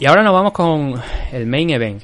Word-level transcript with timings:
Y 0.00 0.06
ahora 0.06 0.22
nos 0.22 0.32
vamos 0.32 0.52
con 0.52 0.94
el 1.32 1.46
main 1.46 1.70
event. 1.70 2.00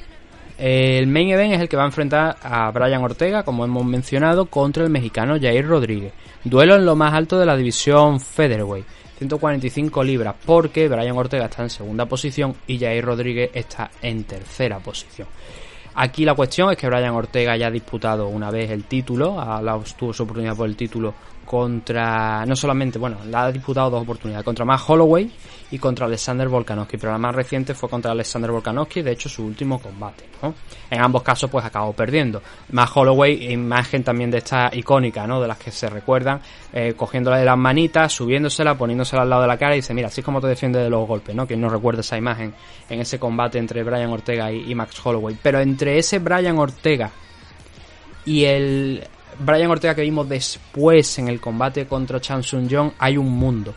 El 0.57 1.07
main 1.07 1.29
event 1.29 1.53
es 1.53 1.61
el 1.61 1.69
que 1.69 1.77
va 1.77 1.83
a 1.83 1.85
enfrentar 1.85 2.35
a 2.43 2.69
Brian 2.71 3.01
Ortega, 3.01 3.43
como 3.43 3.63
hemos 3.63 3.85
mencionado, 3.85 4.47
contra 4.47 4.83
el 4.83 4.89
mexicano 4.89 5.39
Jair 5.39 5.65
Rodríguez. 5.65 6.11
Duelo 6.43 6.75
en 6.75 6.85
lo 6.85 6.97
más 6.97 7.13
alto 7.13 7.39
de 7.39 7.45
la 7.45 7.55
división 7.55 8.19
Featherweight, 8.19 8.85
145 9.17 10.03
libras, 10.03 10.35
porque 10.45 10.89
Brian 10.89 11.15
Ortega 11.15 11.45
está 11.45 11.63
en 11.63 11.69
segunda 11.69 12.05
posición 12.05 12.53
y 12.67 12.79
Jair 12.79 13.05
Rodríguez 13.05 13.51
está 13.53 13.89
en 14.01 14.25
tercera 14.25 14.79
posición. 14.79 15.29
Aquí 15.95 16.25
la 16.25 16.33
cuestión 16.33 16.71
es 16.71 16.77
que 16.77 16.87
Brian 16.87 17.13
Ortega 17.13 17.55
ya 17.55 17.67
ha 17.67 17.71
disputado 17.71 18.27
una 18.27 18.51
vez 18.51 18.71
el 18.71 18.83
título, 18.83 19.37
tuvo 19.97 20.11
su 20.11 20.23
oportunidad 20.23 20.57
por 20.57 20.67
el 20.67 20.75
título 20.75 21.13
contra, 21.45 22.45
no 22.45 22.55
solamente, 22.55 22.99
bueno, 22.99 23.17
la 23.29 23.45
ha 23.45 23.51
disputado 23.51 23.89
dos 23.89 24.03
oportunidades, 24.03 24.43
contra 24.43 24.65
Matt 24.65 24.81
Holloway 24.87 25.31
y 25.71 25.79
contra 25.79 26.05
Alexander 26.05 26.47
Volkanovski, 26.47 26.97
pero 26.97 27.11
la 27.11 27.17
más 27.17 27.35
reciente 27.35 27.73
fue 27.73 27.89
contra 27.89 28.11
Alexander 28.11 28.51
Volkanovski, 28.51 29.01
de 29.01 29.11
hecho 29.11 29.29
su 29.29 29.45
último 29.45 29.79
combate, 29.79 30.25
¿no? 30.41 30.53
En 30.89 31.01
ambos 31.01 31.23
casos 31.23 31.49
pues 31.49 31.63
acabó 31.65 31.93
perdiendo. 31.93 32.41
Matt 32.71 32.89
Holloway, 32.95 33.51
imagen 33.51 34.03
también 34.03 34.31
de 34.31 34.39
esta 34.39 34.69
icónica, 34.73 35.25
¿no? 35.25 35.41
De 35.41 35.47
las 35.47 35.57
que 35.57 35.71
se 35.71 35.89
recuerdan, 35.89 36.41
eh, 36.73 36.93
cogiéndola 36.95 37.37
de 37.37 37.45
las 37.45 37.57
manitas, 37.57 38.11
subiéndosela, 38.11 38.77
poniéndosela 38.77 39.21
al 39.21 39.29
lado 39.29 39.43
de 39.43 39.47
la 39.47 39.57
cara 39.57 39.75
y 39.75 39.77
dice, 39.79 39.93
mira, 39.93 40.07
así 40.07 40.21
es 40.21 40.25
como 40.25 40.41
te 40.41 40.47
defiende 40.47 40.79
de 40.79 40.89
los 40.89 41.07
golpes, 41.07 41.35
¿no? 41.35 41.47
Que 41.47 41.55
no 41.55 41.69
recuerda 41.69 42.01
esa 42.01 42.17
imagen 42.17 42.53
en 42.89 42.99
ese 42.99 43.19
combate 43.19 43.57
entre 43.57 43.83
Brian 43.83 44.11
Ortega 44.11 44.51
y 44.51 44.73
Max 44.75 44.99
Holloway. 45.03 45.37
Pero 45.41 45.59
entre 45.59 45.97
ese 45.97 46.19
Brian 46.19 46.57
Ortega 46.57 47.11
y 48.25 48.45
el 48.45 49.07
Brian 49.39 49.69
Ortega 49.71 49.95
que 49.95 50.01
vimos 50.01 50.27
después 50.27 51.19
en 51.19 51.27
el 51.27 51.39
combate 51.39 51.85
contra 51.85 52.21
Chan 52.21 52.43
Sung 52.43 52.67
Jong 52.69 52.91
hay 52.99 53.17
un 53.17 53.31
mundo. 53.31 53.73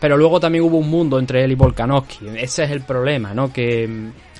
Pero 0.00 0.16
luego 0.16 0.38
también 0.38 0.64
hubo 0.64 0.78
un 0.78 0.88
mundo 0.88 1.18
entre 1.18 1.44
él 1.44 1.52
y 1.52 1.54
Volkanovski. 1.54 2.28
Ese 2.36 2.64
es 2.64 2.70
el 2.70 2.82
problema, 2.82 3.34
¿no? 3.34 3.52
Que 3.52 3.88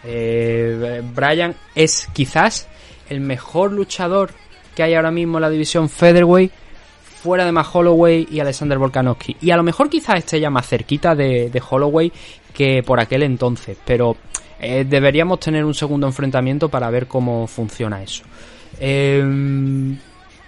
eh, 0.05 1.03
Brian 1.15 1.55
es 1.75 2.09
quizás 2.13 2.69
el 3.09 3.21
mejor 3.21 3.73
luchador 3.73 4.31
que 4.75 4.83
hay 4.83 4.95
ahora 4.95 5.11
mismo 5.11 5.39
en 5.39 5.43
la 5.43 5.51
división 5.51 5.89
Featherweight 5.89 6.53
fuera 7.23 7.45
de 7.45 7.51
más 7.51 7.67
Holloway 7.75 8.29
y 8.31 8.39
Alexander 8.39 8.79
Volkanovski. 8.79 9.37
Y 9.41 9.51
a 9.51 9.57
lo 9.57 9.65
mejor 9.65 9.91
quizás 9.91 10.19
esté 10.19 10.39
ya 10.39 10.51
más 10.51 10.69
cerquita 10.69 11.17
de, 11.17 11.63
Holloway 11.69 12.13
que 12.55 12.85
por 12.85 13.01
aquel 13.01 13.25
entonces. 13.25 13.77
Pero 13.85 14.17
eh, 14.61 14.85
deberíamos 14.89 15.41
tener 15.41 15.65
un 15.65 15.75
segundo 15.75 16.07
enfrentamiento 16.07 16.69
para 16.69 16.89
ver 16.91 17.09
cómo 17.09 17.49
funciona 17.49 18.01
eso. 18.03 18.23
Eh, 18.79 19.97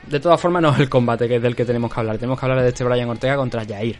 de 0.06 0.20
todas 0.20 0.40
formas 0.40 0.62
no 0.62 0.70
es 0.70 0.80
el 0.80 0.88
combate 0.88 1.28
que 1.28 1.36
es 1.36 1.42
del 1.42 1.54
que 1.54 1.64
tenemos 1.64 1.92
que 1.92 2.00
hablar. 2.00 2.18
Tenemos 2.18 2.38
que 2.38 2.46
hablar 2.46 2.62
de 2.62 2.68
este 2.68 2.84
Brian 2.84 3.08
Ortega 3.08 3.36
contra 3.36 3.64
Jair. 3.64 3.96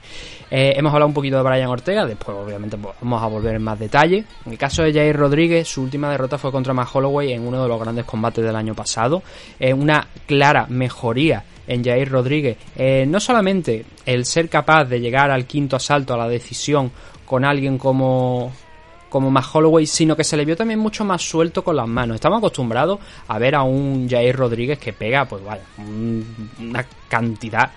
Eh, 0.50 0.72
hemos 0.76 0.92
hablado 0.92 1.08
un 1.08 1.14
poquito 1.14 1.36
de 1.36 1.42
Brian 1.42 1.68
Ortega, 1.68 2.06
después 2.06 2.36
obviamente 2.36 2.76
vamos 2.76 3.22
a 3.22 3.26
volver 3.26 3.54
en 3.54 3.62
más 3.62 3.78
detalle. 3.78 4.24
En 4.44 4.52
el 4.52 4.58
caso 4.58 4.82
de 4.82 4.92
Jair 4.92 5.16
Rodríguez, 5.16 5.68
su 5.68 5.82
última 5.82 6.10
derrota 6.10 6.38
fue 6.38 6.50
contra 6.50 6.74
Matt 6.74 6.88
Holloway 6.92 7.32
en 7.32 7.46
uno 7.46 7.62
de 7.62 7.68
los 7.68 7.80
grandes 7.80 8.04
combates 8.04 8.44
del 8.44 8.56
año 8.56 8.74
pasado. 8.74 9.22
Eh, 9.58 9.72
una 9.72 10.06
clara 10.26 10.66
mejoría 10.68 11.44
en 11.66 11.84
Jair 11.84 12.10
Rodríguez. 12.10 12.56
Eh, 12.76 13.04
no 13.06 13.20
solamente 13.20 13.84
el 14.04 14.24
ser 14.24 14.48
capaz 14.48 14.84
de 14.86 15.00
llegar 15.00 15.30
al 15.30 15.46
quinto 15.46 15.76
asalto 15.76 16.14
a 16.14 16.18
la 16.18 16.28
decisión 16.28 16.90
con 17.24 17.44
alguien 17.44 17.78
como 17.78 18.52
como 19.10 19.30
más 19.30 19.54
Holloway, 19.54 19.86
sino 19.86 20.16
que 20.16 20.24
se 20.24 20.36
le 20.36 20.46
vio 20.46 20.56
también 20.56 20.78
mucho 20.78 21.04
más 21.04 21.20
suelto 21.20 21.62
con 21.62 21.76
las 21.76 21.86
manos. 21.86 22.14
Estamos 22.14 22.38
acostumbrados 22.38 22.98
a 23.28 23.38
ver 23.38 23.54
a 23.54 23.62
un 23.62 24.08
Jair 24.08 24.34
Rodríguez 24.34 24.78
que 24.78 24.94
pega, 24.94 25.26
pues 25.26 25.44
vaya, 25.44 25.62
una 25.78 26.86
cantidad 27.08 27.70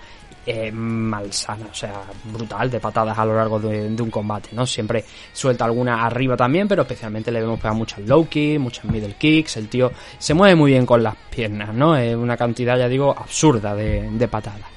eh, 0.46 0.70
malsana, 0.70 1.68
o 1.72 1.74
sea, 1.74 2.02
brutal 2.24 2.70
de 2.70 2.78
patadas 2.78 3.16
a 3.16 3.24
lo 3.24 3.34
largo 3.34 3.58
de, 3.58 3.86
un 3.86 4.10
combate, 4.10 4.50
¿no? 4.52 4.66
Siempre 4.66 5.02
suelta 5.32 5.64
alguna 5.64 6.04
arriba 6.04 6.36
también, 6.36 6.68
pero 6.68 6.82
especialmente 6.82 7.32
le 7.32 7.40
vemos 7.40 7.58
pegar 7.58 7.74
muchas 7.74 8.00
low 8.00 8.28
kicks, 8.28 8.60
muchas 8.60 8.84
middle 8.84 9.14
kicks, 9.14 9.56
el 9.56 9.68
tío 9.68 9.90
se 10.18 10.34
mueve 10.34 10.54
muy 10.54 10.72
bien 10.72 10.84
con 10.84 11.02
las 11.02 11.16
piernas, 11.30 11.74
¿no? 11.74 11.96
Es 11.96 12.14
una 12.14 12.36
cantidad, 12.36 12.78
ya 12.78 12.88
digo, 12.88 13.14
absurda 13.16 13.74
de, 13.74 14.28
patadas. 14.28 14.68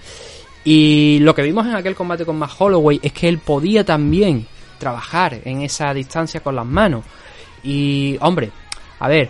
Y 0.63 1.19
lo 1.19 1.35
que 1.35 1.41
vimos 1.41 1.66
en 1.68 1.75
aquel 1.75 1.95
combate 1.95 2.25
con 2.25 2.38
Matt 2.38 2.51
Holloway 2.57 3.01
es 3.03 3.12
que 3.12 3.28
él 3.28 3.39
podía 3.39 3.84
también 3.84 4.47
trabajar 4.77 5.39
en 5.43 5.61
esa 5.61 5.93
distancia 5.93 6.39
con 6.41 6.55
las 6.55 6.65
manos. 6.65 7.03
Y, 7.63 8.17
hombre, 8.21 8.51
a 8.99 9.07
ver, 9.07 9.29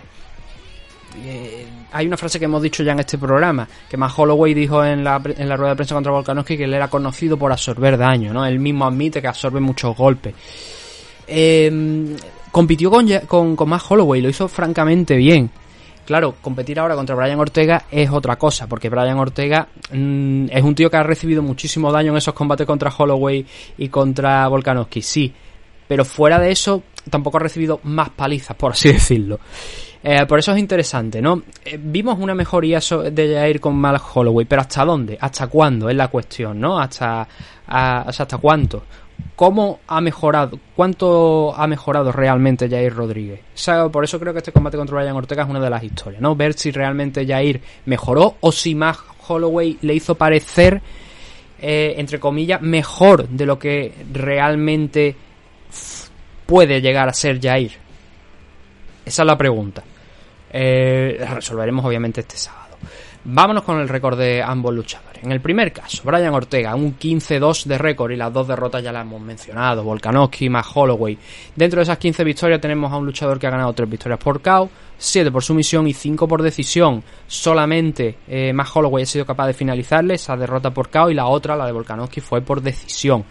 eh, 1.24 1.66
hay 1.92 2.06
una 2.06 2.16
frase 2.16 2.38
que 2.38 2.44
hemos 2.44 2.62
dicho 2.62 2.82
ya 2.82 2.92
en 2.92 3.00
este 3.00 3.18
programa, 3.18 3.68
que 3.88 3.96
más 3.96 4.16
Holloway 4.16 4.54
dijo 4.54 4.84
en 4.84 5.02
la, 5.02 5.20
en 5.24 5.48
la 5.48 5.56
rueda 5.56 5.70
de 5.70 5.76
prensa 5.76 5.94
contra 5.94 6.12
Volkanovski 6.12 6.56
que 6.56 6.64
él 6.64 6.74
era 6.74 6.88
conocido 6.88 7.36
por 7.36 7.50
absorber 7.50 7.96
daño, 7.96 8.32
¿no? 8.32 8.44
Él 8.44 8.58
mismo 8.58 8.86
admite 8.86 9.20
que 9.20 9.28
absorbe 9.28 9.60
muchos 9.60 9.96
golpes. 9.96 10.34
Eh, 11.26 12.16
compitió 12.50 12.90
con, 12.90 13.08
con, 13.26 13.56
con 13.56 13.72
Holloway, 13.72 14.20
lo 14.20 14.28
hizo 14.28 14.48
francamente 14.48 15.16
bien. 15.16 15.50
Claro, 16.08 16.36
competir 16.40 16.80
ahora 16.80 16.94
contra 16.94 17.14
Brian 17.14 17.38
Ortega 17.38 17.84
es 17.90 18.08
otra 18.08 18.36
cosa, 18.36 18.66
porque 18.66 18.88
Brian 18.88 19.18
Ortega 19.18 19.68
mm, 19.92 20.46
es 20.50 20.62
un 20.62 20.74
tío 20.74 20.88
que 20.88 20.96
ha 20.96 21.02
recibido 21.02 21.42
muchísimo 21.42 21.92
daño 21.92 22.12
en 22.12 22.16
esos 22.16 22.32
combates 22.32 22.66
contra 22.66 22.90
Holloway 22.90 23.44
y 23.76 23.88
contra 23.90 24.48
Volkanovski, 24.48 25.02
sí, 25.02 25.30
pero 25.86 26.06
fuera 26.06 26.38
de 26.38 26.50
eso 26.50 26.82
tampoco 27.10 27.36
ha 27.36 27.40
recibido 27.40 27.80
más 27.82 28.08
palizas, 28.08 28.56
por 28.56 28.72
así 28.72 28.88
decirlo. 28.94 29.38
Eh, 30.02 30.24
por 30.24 30.38
eso 30.38 30.52
es 30.52 30.58
interesante, 30.58 31.20
¿no? 31.20 31.42
Eh, 31.62 31.78
vimos 31.78 32.18
una 32.18 32.34
mejoría 32.34 32.80
de 33.12 33.34
Jair 33.34 33.60
con 33.60 33.76
Mal 33.76 34.00
Holloway, 34.14 34.46
pero 34.46 34.62
¿hasta 34.62 34.86
dónde? 34.86 35.18
¿Hasta 35.20 35.48
cuándo? 35.48 35.90
Es 35.90 35.96
la 35.96 36.08
cuestión, 36.08 36.58
¿no? 36.58 36.80
¿Hasta, 36.80 37.28
hasta 37.66 38.38
cuánto? 38.38 38.82
¿Cómo 39.36 39.78
ha 39.86 40.00
mejorado? 40.00 40.58
¿Cuánto 40.74 41.54
ha 41.56 41.66
mejorado 41.68 42.10
realmente 42.10 42.68
Jair 42.68 42.92
Rodríguez? 42.92 43.40
por 43.92 44.02
eso 44.02 44.18
creo 44.18 44.32
que 44.32 44.38
este 44.38 44.50
combate 44.50 44.76
contra 44.76 44.98
Brian 44.98 45.14
Ortega 45.14 45.44
es 45.44 45.48
una 45.48 45.60
de 45.60 45.70
las 45.70 45.84
historias, 45.84 46.20
¿no? 46.20 46.34
Ver 46.34 46.54
si 46.54 46.72
realmente 46.72 47.24
Jair 47.24 47.60
mejoró 47.86 48.36
o 48.40 48.50
si 48.50 48.74
más 48.74 48.98
Holloway 49.28 49.78
le 49.82 49.94
hizo 49.94 50.16
parecer, 50.16 50.82
eh, 51.60 51.94
entre 51.98 52.18
comillas, 52.18 52.60
mejor 52.62 53.28
de 53.28 53.46
lo 53.46 53.58
que 53.58 53.94
realmente 54.12 55.14
puede 56.46 56.80
llegar 56.80 57.08
a 57.08 57.12
ser 57.12 57.40
Jair. 57.40 57.72
Esa 59.04 59.22
es 59.22 59.26
la 59.26 59.38
pregunta. 59.38 59.84
Eh, 60.50 61.16
la 61.20 61.34
resolveremos 61.34 61.84
obviamente 61.84 62.22
este 62.22 62.36
sábado. 62.36 62.67
Vámonos 63.24 63.64
con 63.64 63.80
el 63.80 63.88
récord 63.88 64.18
de 64.18 64.42
ambos 64.42 64.74
luchadores. 64.74 65.22
En 65.22 65.32
el 65.32 65.40
primer 65.40 65.72
caso, 65.72 66.02
Brian 66.04 66.32
Ortega, 66.32 66.74
un 66.76 66.96
15-2 66.96 67.64
de 67.64 67.76
récord 67.76 68.12
y 68.12 68.16
las 68.16 68.32
dos 68.32 68.46
derrotas 68.46 68.82
ya 68.82 68.92
las 68.92 69.04
hemos 69.04 69.20
mencionado. 69.20 69.82
Volkanovski 69.82 70.48
más 70.48 70.66
Holloway. 70.72 71.18
Dentro 71.56 71.78
de 71.78 71.82
esas 71.82 71.98
15 71.98 72.22
victorias 72.22 72.60
tenemos 72.60 72.92
a 72.92 72.96
un 72.96 73.04
luchador 73.04 73.38
que 73.38 73.48
ha 73.48 73.50
ganado 73.50 73.72
3 73.72 73.90
victorias 73.90 74.20
por 74.20 74.40
KO, 74.40 74.70
7 74.96 75.32
por 75.32 75.42
sumisión 75.42 75.88
y 75.88 75.92
5 75.92 76.28
por 76.28 76.42
decisión. 76.42 77.02
Solamente 77.26 78.18
eh, 78.28 78.52
más 78.52 78.74
Holloway 78.74 79.02
ha 79.02 79.06
sido 79.06 79.26
capaz 79.26 79.48
de 79.48 79.54
finalizarle 79.54 80.14
esa 80.14 80.36
derrota 80.36 80.70
por 80.70 80.88
KO 80.88 81.10
y 81.10 81.14
la 81.14 81.26
otra, 81.26 81.56
la 81.56 81.66
de 81.66 81.72
Volkanovski, 81.72 82.20
fue 82.20 82.40
por 82.40 82.62
decisión. 82.62 83.24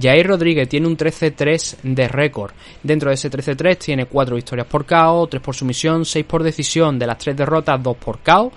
Jair 0.00 0.28
Rodríguez 0.28 0.68
tiene 0.68 0.86
un 0.86 0.96
13-3 0.96 1.78
de 1.82 2.06
récord. 2.06 2.52
Dentro 2.82 3.10
de 3.10 3.14
ese 3.14 3.30
13-3 3.30 3.76
tiene 3.78 4.06
4 4.06 4.36
victorias 4.36 4.68
por 4.68 4.86
KO, 4.86 5.26
3 5.26 5.42
por 5.42 5.54
sumisión, 5.56 6.04
6 6.04 6.24
por 6.24 6.44
decisión. 6.44 6.98
De 6.98 7.06
las 7.06 7.18
3 7.18 7.36
derrotas, 7.36 7.82
2 7.82 7.96
por 7.96 8.20
KO 8.20 8.52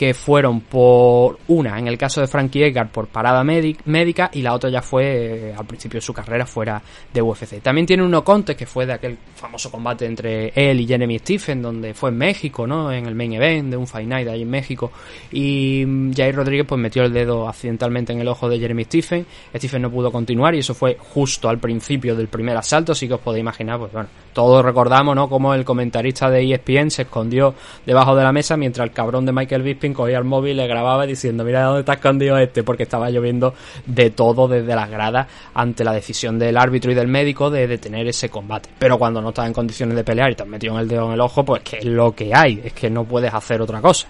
que 0.00 0.14
fueron 0.14 0.62
por 0.62 1.40
una, 1.48 1.78
en 1.78 1.86
el 1.86 1.98
caso 1.98 2.22
de 2.22 2.26
Frankie 2.26 2.64
Edgar, 2.64 2.90
por 2.90 3.08
parada 3.08 3.44
médica 3.44 4.30
y 4.32 4.40
la 4.40 4.54
otra 4.54 4.70
ya 4.70 4.80
fue 4.80 5.50
eh, 5.50 5.54
al 5.54 5.66
principio 5.66 5.98
de 5.98 6.00
su 6.00 6.14
carrera 6.14 6.46
fuera 6.46 6.80
de 7.12 7.20
UFC. 7.20 7.60
También 7.60 7.86
tiene 7.86 8.02
un 8.02 8.10
no 8.10 8.24
conte 8.24 8.56
que 8.56 8.64
fue 8.64 8.86
de 8.86 8.94
aquel 8.94 9.18
famoso 9.34 9.70
combate 9.70 10.06
entre 10.06 10.54
él 10.54 10.80
y 10.80 10.86
Jeremy 10.86 11.18
Stephen, 11.18 11.60
donde 11.60 11.92
fue 11.92 12.08
en 12.08 12.16
México, 12.16 12.66
¿no? 12.66 12.90
En 12.90 13.04
el 13.04 13.14
main 13.14 13.34
event 13.34 13.68
de 13.68 13.76
un 13.76 13.86
Fight 13.86 14.08
Night 14.08 14.26
ahí 14.26 14.40
en 14.40 14.48
México. 14.48 14.90
Y 15.32 15.84
mm, 15.86 16.14
Jair 16.14 16.34
Rodríguez 16.34 16.64
pues 16.66 16.80
metió 16.80 17.02
el 17.02 17.12
dedo 17.12 17.46
accidentalmente 17.46 18.14
en 18.14 18.20
el 18.20 18.28
ojo 18.28 18.48
de 18.48 18.58
Jeremy 18.58 18.84
Stephen. 18.84 19.26
Stephen 19.54 19.82
no 19.82 19.90
pudo 19.90 20.10
continuar 20.10 20.54
y 20.54 20.60
eso 20.60 20.72
fue 20.72 20.96
justo 20.98 21.50
al 21.50 21.58
principio 21.58 22.16
del 22.16 22.28
primer 22.28 22.56
asalto, 22.56 22.92
así 22.92 23.06
que 23.06 23.12
os 23.12 23.20
podéis 23.20 23.42
imaginar, 23.42 23.78
pues 23.78 23.92
bueno, 23.92 24.08
todos 24.32 24.64
recordamos, 24.64 25.14
¿no? 25.14 25.28
Como 25.28 25.52
el 25.52 25.66
comentarista 25.66 26.30
de 26.30 26.54
ESPN 26.54 26.90
se 26.90 27.02
escondió 27.02 27.54
debajo 27.84 28.16
de 28.16 28.24
la 28.24 28.32
mesa 28.32 28.56
mientras 28.56 28.88
el 28.88 28.94
cabrón 28.94 29.26
de 29.26 29.32
Michael 29.32 29.62
Bisping 29.62 29.89
cogía 29.94 30.18
el 30.18 30.24
móvil 30.24 30.52
y 30.52 30.54
le 30.54 30.66
grababa 30.66 31.06
diciendo, 31.06 31.44
mira 31.44 31.64
dónde 31.64 31.80
está 31.80 31.94
escondido 31.94 32.38
este, 32.38 32.62
porque 32.62 32.84
estaba 32.84 33.10
lloviendo 33.10 33.54
de 33.86 34.10
todo 34.10 34.48
desde 34.48 34.74
las 34.74 34.90
gradas 34.90 35.26
ante 35.54 35.84
la 35.84 35.92
decisión 35.92 36.38
del 36.38 36.56
árbitro 36.56 36.90
y 36.90 36.94
del 36.94 37.08
médico 37.08 37.50
de 37.50 37.66
detener 37.66 38.06
ese 38.06 38.28
combate. 38.28 38.70
Pero 38.78 38.98
cuando 38.98 39.20
no 39.20 39.30
estás 39.30 39.46
en 39.46 39.52
condiciones 39.52 39.96
de 39.96 40.04
pelear 40.04 40.30
y 40.30 40.34
te 40.34 40.42
has 40.42 40.48
metido 40.48 40.74
en 40.74 40.80
el 40.80 40.88
dedo 40.88 41.06
en 41.06 41.12
el 41.12 41.20
ojo, 41.20 41.44
pues 41.44 41.62
que 41.62 41.78
es 41.78 41.84
lo 41.84 42.12
que 42.12 42.34
hay, 42.34 42.60
es 42.64 42.72
que 42.72 42.90
no 42.90 43.04
puedes 43.04 43.32
hacer 43.32 43.60
otra 43.60 43.80
cosa. 43.80 44.08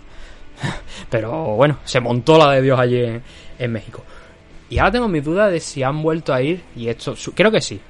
Pero 1.11 1.31
bueno, 1.57 1.79
se 1.85 2.01
montó 2.01 2.39
la 2.39 2.53
de 2.53 2.63
Dios 2.63 2.79
allí 2.79 3.03
en, 3.59 3.73
México. 3.73 4.03
Y 4.69 4.79
ahora 4.79 4.93
tengo 4.93 5.09
mis 5.09 5.25
dudas 5.25 5.51
de 5.51 5.61
si 5.61 5.83
han 5.83 6.03
vuelto 6.03 6.33
a 6.33 6.41
ir, 6.43 6.63
y 6.77 6.89
esto 6.89 7.15
creo 7.35 7.51
que 7.51 7.61
sí, 7.61 7.81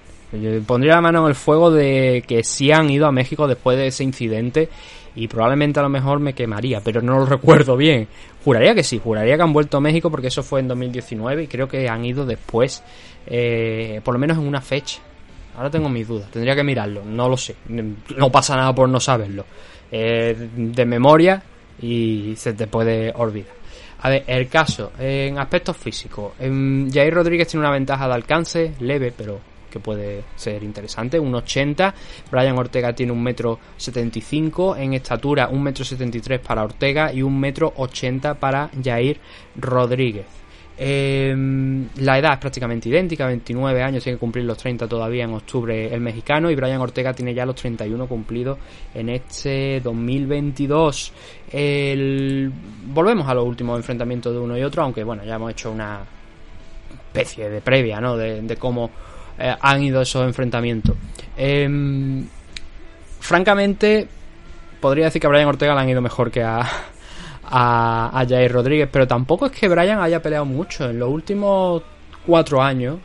pondría 0.66 0.94
la 0.94 1.00
mano 1.00 1.22
en 1.22 1.28
el 1.28 1.34
fuego 1.34 1.70
de 1.70 2.24
que 2.26 2.42
sí 2.42 2.72
han 2.72 2.88
ido 2.90 3.06
a 3.06 3.12
México 3.12 3.46
después 3.46 3.76
de 3.76 3.88
ese 3.88 4.04
incidente 4.04 4.68
y 5.14 5.28
probablemente 5.28 5.80
a 5.80 5.82
lo 5.82 5.88
mejor 5.88 6.20
me 6.20 6.34
quemaría, 6.34 6.80
pero 6.80 7.02
no 7.02 7.18
lo 7.18 7.26
recuerdo 7.26 7.76
bien. 7.76 8.08
Juraría 8.44 8.74
que 8.74 8.82
sí, 8.82 9.00
juraría 9.02 9.36
que 9.36 9.42
han 9.42 9.52
vuelto 9.52 9.76
a 9.76 9.80
México 9.80 10.10
porque 10.10 10.28
eso 10.28 10.42
fue 10.42 10.60
en 10.60 10.68
2019 10.68 11.44
y 11.44 11.46
creo 11.46 11.68
que 11.68 11.88
han 11.88 12.04
ido 12.04 12.24
después, 12.24 12.82
eh, 13.26 14.00
por 14.04 14.14
lo 14.14 14.20
menos 14.20 14.38
en 14.38 14.46
una 14.46 14.60
fecha. 14.60 15.00
Ahora 15.56 15.70
tengo 15.70 15.88
mis 15.88 16.06
dudas, 16.06 16.30
tendría 16.30 16.54
que 16.54 16.62
mirarlo, 16.62 17.04
no 17.04 17.28
lo 17.28 17.36
sé. 17.36 17.56
No 17.68 18.30
pasa 18.30 18.56
nada 18.56 18.74
por 18.74 18.88
no 18.88 19.00
saberlo. 19.00 19.44
de 19.90 20.84
memoria 20.86 21.42
y 21.82 22.34
se 22.36 22.52
te 22.52 22.66
puede 22.66 23.12
olvidar. 23.16 23.60
A 24.02 24.08
ver, 24.08 24.24
el 24.26 24.48
caso, 24.48 24.92
en 24.98 25.38
aspectos 25.38 25.76
físicos, 25.76 26.32
Jair 26.38 27.12
Rodríguez 27.12 27.48
tiene 27.48 27.66
una 27.66 27.72
ventaja 27.72 28.08
de 28.08 28.14
alcance 28.14 28.74
leve, 28.80 29.12
pero 29.14 29.40
que 29.70 29.80
puede 29.80 30.24
ser 30.36 30.62
interesante, 30.62 31.18
un 31.18 31.34
80. 31.34 31.94
Brian 32.30 32.58
Ortega 32.58 32.92
tiene 32.94 33.12
un 33.12 33.22
metro 33.22 33.58
75 33.76 34.76
en 34.76 34.94
estatura, 34.94 35.48
un 35.48 35.62
metro 35.62 35.84
73 35.84 36.40
para 36.40 36.64
Ortega 36.64 37.12
y 37.12 37.22
un 37.22 37.38
metro 37.38 37.72
80 37.76 38.34
para 38.34 38.70
Jair 38.82 39.18
Rodríguez. 39.56 40.40
Em, 40.82 41.88
la 41.96 42.18
edad 42.18 42.32
es 42.32 42.38
prácticamente 42.38 42.88
idéntica, 42.88 43.26
29 43.26 43.82
años, 43.82 44.02
tiene 44.02 44.16
que 44.16 44.20
cumplir 44.20 44.46
los 44.46 44.56
30 44.56 44.88
todavía 44.88 45.24
en 45.24 45.34
octubre 45.34 45.92
el 45.92 46.00
mexicano 46.00 46.50
y 46.50 46.54
Brian 46.54 46.80
Ortega 46.80 47.12
tiene 47.12 47.34
ya 47.34 47.44
los 47.44 47.54
31 47.56 48.06
cumplidos 48.06 48.56
en 48.94 49.10
este 49.10 49.82
2022. 49.82 51.12
Volvemos 52.86 53.28
a 53.28 53.34
los 53.34 53.44
últimos 53.44 53.76
enfrentamientos 53.76 54.32
de 54.32 54.38
uno 54.38 54.56
y 54.56 54.62
otro, 54.62 54.82
aunque 54.82 55.04
bueno, 55.04 55.22
ya 55.22 55.34
hemos 55.34 55.50
hecho 55.50 55.70
una 55.70 56.00
especie 57.08 57.50
de 57.50 57.60
previa, 57.60 58.00
¿no? 58.00 58.16
De, 58.16 58.56
cómo 58.56 58.90
eh, 59.40 59.56
han 59.60 59.82
ido 59.82 60.02
esos 60.02 60.24
enfrentamientos. 60.24 60.94
Em, 61.36 62.26
francamente, 63.18 64.06
podría 64.80 65.06
decir 65.06 65.20
que 65.20 65.26
a 65.26 65.30
Brian 65.30 65.48
Ortega 65.48 65.74
le 65.74 65.80
han 65.80 65.88
ido 65.88 66.02
mejor 66.02 66.30
que 66.30 66.42
a, 66.44 66.60
a, 67.42 68.26
Jair 68.28 68.52
Rodríguez, 68.52 68.88
pero 68.92 69.08
tampoco 69.08 69.46
es 69.46 69.52
que 69.52 69.68
Brian 69.68 70.00
haya 70.00 70.20
peleado 70.20 70.44
mucho. 70.44 70.90
En 70.90 70.98
los 70.98 71.08
últimos 71.08 71.82
cuatro 72.26 72.62
años, 72.62 72.98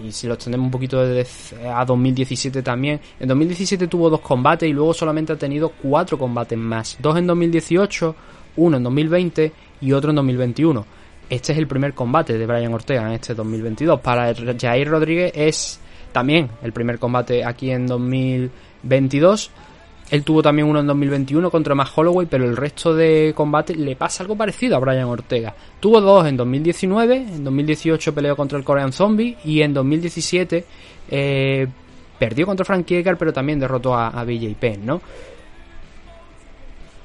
y 0.00 0.10
si 0.10 0.26
lo 0.26 0.34
extendemos 0.34 0.64
un 0.64 0.70
poquito 0.70 1.06
desde 1.06 1.68
a 1.68 1.84
2017 1.84 2.62
también, 2.62 3.00
en 3.20 3.28
2017 3.28 3.86
tuvo 3.86 4.10
dos 4.10 4.20
combates 4.20 4.68
y 4.68 4.72
luego 4.72 4.94
solamente 4.94 5.32
ha 5.32 5.36
tenido 5.36 5.68
cuatro 5.70 6.18
combates 6.18 6.58
más. 6.58 6.96
Dos 6.98 7.16
en 7.18 7.26
2018, 7.26 8.16
uno 8.56 8.76
en 8.78 8.82
2020 8.82 9.52
y 9.80 9.92
otro 9.92 10.10
en 10.10 10.16
2021. 10.16 11.01
Este 11.32 11.52
es 11.52 11.58
el 11.58 11.66
primer 11.66 11.94
combate 11.94 12.36
de 12.36 12.44
Brian 12.44 12.74
Ortega 12.74 13.06
en 13.06 13.14
este 13.14 13.32
2022. 13.32 14.00
Para 14.00 14.34
Jair 14.34 14.86
Rodríguez 14.86 15.32
es 15.34 15.80
también 16.12 16.50
el 16.62 16.74
primer 16.74 16.98
combate 16.98 17.42
aquí 17.42 17.70
en 17.70 17.86
2022. 17.86 19.50
Él 20.10 20.24
tuvo 20.24 20.42
también 20.42 20.68
uno 20.68 20.80
en 20.80 20.86
2021 20.88 21.50
contra 21.50 21.74
Matt 21.74 21.88
Holloway, 21.96 22.26
pero 22.26 22.44
el 22.44 22.54
resto 22.54 22.94
de 22.94 23.32
combates 23.34 23.78
le 23.78 23.96
pasa 23.96 24.24
algo 24.24 24.36
parecido 24.36 24.76
a 24.76 24.80
Brian 24.80 25.06
Ortega. 25.06 25.54
Tuvo 25.80 26.02
dos 26.02 26.26
en 26.26 26.36
2019, 26.36 27.16
en 27.16 27.44
2018 27.44 28.14
peleó 28.14 28.36
contra 28.36 28.58
el 28.58 28.64
Korean 28.64 28.92
Zombie 28.92 29.38
y 29.42 29.62
en 29.62 29.72
2017 29.72 30.66
eh, 31.10 31.66
perdió 32.18 32.44
contra 32.44 32.66
Frank 32.66 32.84
Yeager, 32.84 33.16
pero 33.16 33.32
también 33.32 33.58
derrotó 33.58 33.94
a, 33.94 34.08
a 34.08 34.22
BJ 34.24 34.54
Penn, 34.60 34.84
¿no? 34.84 35.00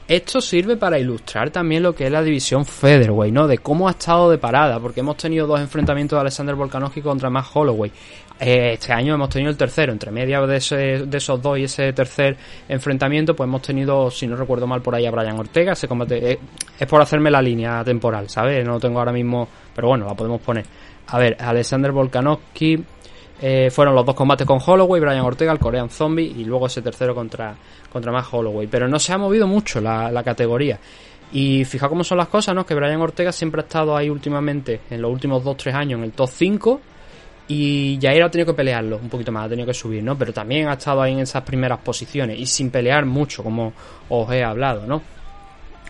Esto 0.07 0.39
sirve 0.39 0.77
para 0.77 0.97
ilustrar 0.97 1.49
también 1.49 1.83
lo 1.83 1.93
que 1.93 2.05
es 2.05 2.11
la 2.11 2.23
división 2.23 2.65
Featherweight, 2.65 3.33
¿no? 3.33 3.45
De 3.45 3.57
cómo 3.57 3.89
ha 3.89 3.91
estado 3.91 4.29
de 4.29 4.37
parada, 4.37 4.79
porque 4.79 5.01
hemos 5.01 5.17
tenido 5.17 5.45
dos 5.45 5.59
enfrentamientos 5.59 6.15
de 6.15 6.21
Alexander 6.21 6.55
Volkanovski 6.55 7.01
contra 7.01 7.29
Matt 7.29 7.47
Holloway. 7.53 7.91
Eh, 8.39 8.73
este 8.73 8.93
año 8.93 9.15
hemos 9.15 9.29
tenido 9.29 9.51
el 9.51 9.57
tercero, 9.57 9.91
entre 9.91 10.11
medias 10.11 10.47
de, 10.47 11.05
de, 11.05 11.17
esos 11.17 11.41
dos 11.41 11.59
y 11.59 11.63
ese 11.63 11.91
tercer 11.91 12.37
enfrentamiento, 12.69 13.35
pues 13.35 13.47
hemos 13.47 13.61
tenido, 13.61 14.09
si 14.09 14.27
no 14.27 14.37
recuerdo 14.37 14.65
mal, 14.65 14.81
por 14.81 14.95
ahí 14.95 15.05
a 15.05 15.11
Brian 15.11 15.39
Ortega. 15.39 15.73
Ese 15.73 15.89
combate 15.89 16.31
eh, 16.31 16.39
es 16.79 16.87
por 16.87 17.01
hacerme 17.01 17.29
la 17.29 17.41
línea 17.41 17.83
temporal, 17.83 18.29
¿sabes? 18.29 18.63
No 18.63 18.73
lo 18.73 18.79
tengo 18.79 18.99
ahora 18.99 19.11
mismo, 19.11 19.45
pero 19.75 19.89
bueno, 19.89 20.05
la 20.05 20.13
podemos 20.13 20.39
poner. 20.39 20.65
A 21.07 21.17
ver, 21.17 21.35
Alexander 21.39 21.91
Volkanovski, 21.91 22.81
eh, 23.41 23.69
fueron 23.71 23.93
los 23.93 24.05
dos 24.05 24.15
combates 24.15 24.47
con 24.47 24.59
Holloway, 24.65 24.99
Brian 24.99 25.21
Ortega, 25.21 25.51
el 25.51 25.59
Korean 25.59 25.89
Zombie 25.89 26.33
y 26.37 26.43
luego 26.43 26.67
ese 26.67 26.81
tercero 26.81 27.13
contra, 27.13 27.55
contra 27.91 28.11
más 28.11 28.27
Holloway. 28.31 28.67
Pero 28.67 28.87
no 28.87 28.99
se 28.99 29.13
ha 29.13 29.17
movido 29.17 29.47
mucho 29.47 29.79
la, 29.79 30.11
la 30.11 30.23
categoría. 30.23 30.79
Y 31.31 31.65
fija 31.65 31.89
cómo 31.89 32.03
son 32.03 32.17
las 32.17 32.29
cosas, 32.29 32.55
¿no? 32.55 32.65
Que 32.65 32.73
Brian 32.73 33.01
Ortega 33.01 33.31
siempre 33.31 33.61
ha 33.61 33.65
estado 33.65 33.95
ahí 33.95 34.09
últimamente, 34.09 34.81
en 34.89 35.01
los 35.01 35.11
últimos 35.11 35.43
2-3 35.43 35.73
años, 35.73 35.97
en 35.99 36.05
el 36.05 36.11
top 36.13 36.29
5. 36.29 36.81
Y 37.49 37.97
Jair 38.01 38.23
ha 38.23 38.31
tenido 38.31 38.47
que 38.47 38.57
pelearlo 38.57 38.97
un 38.97 39.09
poquito 39.09 39.31
más, 39.31 39.45
ha 39.45 39.49
tenido 39.49 39.67
que 39.67 39.73
subir, 39.73 40.03
¿no? 40.03 40.17
Pero 40.17 40.33
también 40.33 40.67
ha 40.67 40.73
estado 40.73 41.01
ahí 41.01 41.13
en 41.13 41.19
esas 41.19 41.43
primeras 41.43 41.79
posiciones 41.79 42.37
y 42.39 42.45
sin 42.45 42.71
pelear 42.71 43.05
mucho, 43.05 43.43
como 43.43 43.73
os 44.09 44.31
he 44.31 44.43
hablado, 44.43 44.85
¿no? 44.85 45.01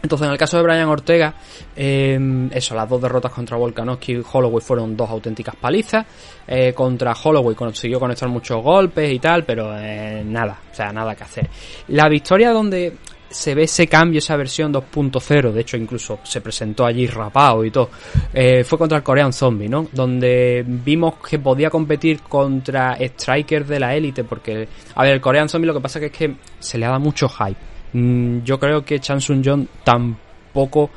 Entonces, 0.02 0.28
en 0.28 0.32
el 0.32 0.38
caso 0.38 0.58
de 0.58 0.64
Brian 0.64 0.88
Ortega, 0.88 1.34
eh, 1.76 2.50
eso, 2.52 2.76
las 2.76 2.88
dos 2.88 3.02
derrotas 3.02 3.32
contra 3.32 3.58
Volkanovski 3.58 4.14
y 4.14 4.24
Holloway 4.32 4.62
fueron 4.62 4.96
dos 4.96 5.10
auténticas 5.10 5.56
palizas. 5.56 6.06
Eh, 6.48 6.74
contra 6.74 7.14
Holloway 7.14 7.56
consiguió 7.56 8.00
conectar 8.00 8.30
muchos 8.30 8.62
golpes 8.62 9.12
y 9.12 9.20
tal, 9.20 9.44
pero 9.44 9.76
eh, 9.78 10.24
nada, 10.26 10.60
o 10.72 10.76
sea, 10.76 10.92
nada 10.92 11.16
que 11.16 11.24
hacer. 11.24 11.50
La 11.90 12.08
victoria 12.10 12.52
donde 12.52 12.94
se 13.30 13.56
ve 13.56 13.64
ese 13.64 13.88
cambio, 13.88 14.20
esa 14.20 14.38
versión 14.38 14.72
2.0, 14.72 15.52
de 15.52 15.62
hecho 15.62 15.76
incluso 15.76 16.20
se 16.24 16.40
presentó 16.40 16.86
allí 16.86 17.08
rapado 17.08 17.66
y 17.66 17.72
todo, 17.72 17.90
fue 18.32 18.78
contra 18.78 19.00
el 19.00 19.04
Korean 19.04 19.34
Zombie, 19.34 19.68
¿no? 19.68 19.90
Donde 19.92 20.64
vimos 20.66 21.16
que 21.16 21.38
podía 21.38 21.70
competir 21.70 22.22
contra 22.22 22.98
strikers 23.06 23.68
de 23.68 23.80
la 23.82 23.94
élite, 23.94 24.24
porque, 24.24 24.70
a 24.96 25.04
ver, 25.04 25.16
el 25.16 25.20
Korean 25.20 25.50
Zombie 25.50 25.68
lo 25.68 25.74
que 25.74 25.82
pasa 25.82 26.00
es 26.00 26.10
que 26.10 26.36
se 26.58 26.78
le 26.78 26.86
ha 26.86 26.90
dado 26.90 27.02
mucho 27.02 27.28
hype 27.28 27.77
yo 27.94 28.60
creo 28.60 28.84
que 28.84 29.00
Chan 29.00 29.22
Sun 29.22 29.44
Jong 29.44 29.68
tampoco 29.84 30.90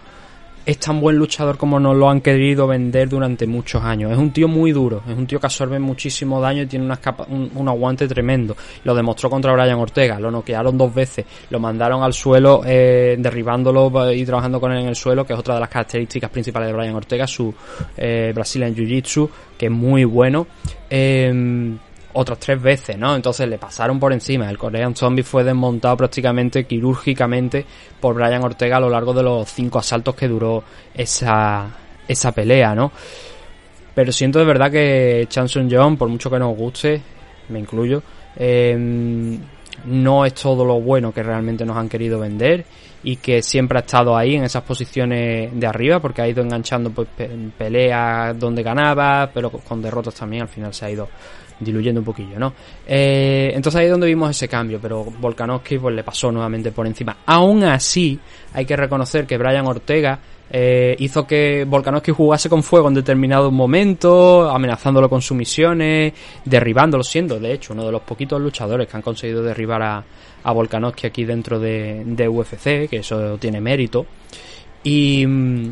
es 0.67 0.79
tan 0.79 1.01
buen 1.01 1.17
luchador 1.17 1.57
como 1.57 1.81
nos 1.81 1.97
lo 1.97 2.11
han 2.11 2.21
querido 2.21 2.67
vender 2.67 3.09
durante 3.09 3.47
muchos 3.47 3.83
años. 3.83 4.13
Es 4.13 4.19
un 4.19 4.31
tío 4.31 4.47
muy 4.47 4.73
duro, 4.73 5.03
es 5.09 5.17
un 5.17 5.27
tío 5.27 5.41
que 5.41 5.47
absorbe 5.47 5.79
muchísimo 5.79 6.41
daño 6.41 6.63
y 6.63 6.67
tiene 6.67 6.85
una 6.85 7.01
un, 7.29 7.69
aguante 7.69 8.07
tremendo. 8.07 8.57
Lo 8.85 8.95
demostró 8.95 9.31
contra 9.31 9.53
Brian 9.53 9.79
Ortega, 9.79 10.21
lo 10.21 10.31
noquearon 10.31 10.77
dos 10.77 10.95
veces, 10.95 11.25
lo 11.51 11.59
mandaron 11.59 12.03
al 12.03 12.13
suelo 12.13 12.63
eh, 12.67 13.17
derribándolo 13.19 14.13
y 14.13 14.25
trabajando 14.25 14.61
con 14.61 14.73
él 14.73 14.83
en 14.83 14.89
el 14.89 14.97
suelo, 14.97 15.27
que 15.27 15.33
es 15.33 15.39
otra 15.39 15.55
de 15.55 15.61
las 15.61 15.71
características 15.71 16.31
principales 16.31 16.69
de 16.69 16.77
Brian 16.77 16.95
Ortega, 16.95 17.27
su 17.27 17.53
eh, 17.97 18.33
Brazilian 18.35 18.75
Jiu-Jitsu, 18.75 19.29
que 19.59 19.67
es 19.67 19.73
muy 19.73 20.05
bueno. 20.05 20.47
Eh, 20.89 21.77
otras 22.13 22.39
tres 22.39 22.61
veces, 22.61 22.99
¿no? 22.99 23.15
Entonces 23.15 23.49
le 23.49 23.59
pasaron 23.59 24.01
por 24.01 24.13
encima. 24.13 24.51
El 24.51 24.59
Korean 24.59 24.95
Zombie 24.95 25.23
fue 25.23 25.45
desmontado 25.45 25.97
prácticamente 25.97 26.65
quirúrgicamente 26.65 27.65
por 28.01 28.15
Brian 28.15 28.43
Ortega 28.43 28.79
a 28.79 28.81
lo 28.81 28.91
largo 28.91 29.13
de 29.13 29.23
los 29.23 29.49
cinco 29.49 29.79
asaltos 29.79 30.15
que 30.15 30.29
duró 30.29 30.65
esa, 30.95 31.69
esa 32.07 32.33
pelea, 32.33 32.75
¿no? 32.75 32.93
Pero 33.95 34.13
siento 34.13 34.39
de 34.39 34.45
verdad 34.45 34.71
que 34.71 35.27
Chanson 35.29 35.69
John, 35.71 35.97
por 35.97 36.09
mucho 36.09 36.31
que 36.31 36.39
nos 36.39 36.57
guste, 36.57 37.01
me 37.49 37.59
incluyo, 37.59 38.03
em, 38.37 39.39
no 39.85 40.25
es 40.25 40.35
todo 40.35 40.65
lo 40.65 40.81
bueno 40.81 41.13
que 41.13 41.23
realmente 41.23 41.65
nos 41.65 41.77
han 41.77 41.89
querido 41.89 42.19
vender 42.21 42.65
y 43.03 43.17
que 43.17 43.43
siempre 43.43 43.79
ha 43.79 43.81
estado 43.81 44.17
ahí 44.17 44.37
en 44.37 44.45
esas 44.45 44.63
posiciones 44.63 45.51
de 45.59 45.67
arriba 45.67 46.01
porque 46.01 46.23
ha 46.23 46.29
ido 46.29 46.43
enganchando 46.43 46.91
pues, 46.91 47.09
peleas 47.57 48.39
donde 48.39 48.63
ganaba, 48.63 49.31
pero 49.33 49.51
con 49.51 49.81
derrotas 49.81 50.15
también 50.15 50.43
al 50.43 50.49
final 50.49 50.75
se 50.75 50.85
ha 50.85 50.91
ido 50.91 51.09
diluyendo 51.61 52.01
un 52.01 52.05
poquillo, 52.05 52.39
¿no? 52.39 52.55
Eh, 52.87 53.53
entonces 53.55 53.81
ahí 53.81 53.87
es 53.87 53.91
donde 53.91 54.07
vimos 54.07 54.31
ese 54.31 54.49
cambio, 54.49 54.79
pero 54.81 55.05
Volkanovski 55.05 55.79
pues 55.79 55.95
le 55.95 56.03
pasó 56.03 56.33
nuevamente 56.33 56.73
por 56.73 56.87
encima. 56.87 57.19
Aún 57.27 57.63
así, 57.65 58.19
hay 58.55 58.65
que 58.65 58.77
reconocer 58.77 59.27
que 59.27 59.37
Brian 59.37 59.67
Ortega 59.67 60.19
eh, 60.53 60.97
hizo 60.99 61.27
que 61.27 61.65
Volkanovski 61.67 62.11
jugase 62.11 62.49
con 62.49 62.63
fuego 62.63 62.89
en 62.89 62.95
determinados 62.95 63.53
momentos, 63.53 64.53
amenazándolo 64.53 65.09
con 65.09 65.23
sumisiones, 65.23 66.13
derribándolo, 66.45 67.05
siendo 67.05 67.39
de 67.39 67.53
hecho 67.53 67.73
uno 67.73 67.87
de 67.87 67.93
los 67.93 68.03
poquitos 68.03 68.41
luchadores 68.41 68.89
que 68.89 68.97
han 68.97 69.03
conseguido 69.03 69.43
derribar 69.43 69.83
a, 69.83 70.05
a 70.43 70.53
Volkanovski 70.53 71.07
aquí 71.07 71.25
dentro 71.25 71.61
de, 71.61 72.03
de 72.05 72.29
UFC, 72.29 72.89
que 72.89 72.99
eso 72.99 73.39
tiene 73.39 73.61
mérito. 73.61 74.07
Y, 74.83 75.25